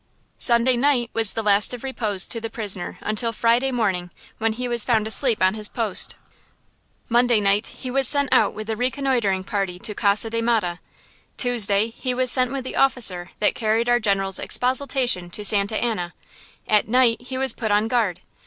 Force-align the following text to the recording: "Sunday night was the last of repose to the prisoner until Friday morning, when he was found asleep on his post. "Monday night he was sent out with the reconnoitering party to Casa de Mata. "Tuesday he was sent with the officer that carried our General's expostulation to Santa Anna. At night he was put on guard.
"Sunday 0.39 0.77
night 0.77 1.11
was 1.13 1.33
the 1.33 1.43
last 1.43 1.75
of 1.75 1.83
repose 1.83 2.27
to 2.29 2.41
the 2.41 2.49
prisoner 2.49 2.97
until 3.01 3.31
Friday 3.31 3.71
morning, 3.71 4.09
when 4.39 4.53
he 4.53 4.67
was 4.67 4.83
found 4.83 5.05
asleep 5.05 5.43
on 5.43 5.53
his 5.53 5.67
post. 5.69 6.15
"Monday 7.07 7.39
night 7.39 7.67
he 7.67 7.91
was 7.91 8.07
sent 8.07 8.27
out 8.33 8.55
with 8.55 8.65
the 8.65 8.75
reconnoitering 8.75 9.43
party 9.43 9.77
to 9.77 9.93
Casa 9.93 10.31
de 10.31 10.41
Mata. 10.41 10.79
"Tuesday 11.37 11.89
he 11.89 12.15
was 12.15 12.31
sent 12.31 12.51
with 12.51 12.63
the 12.63 12.75
officer 12.77 13.29
that 13.37 13.53
carried 13.53 13.87
our 13.87 13.99
General's 13.99 14.39
expostulation 14.39 15.29
to 15.29 15.45
Santa 15.45 15.77
Anna. 15.77 16.15
At 16.67 16.87
night 16.87 17.21
he 17.21 17.37
was 17.37 17.53
put 17.53 17.69
on 17.69 17.87
guard. 17.87 18.21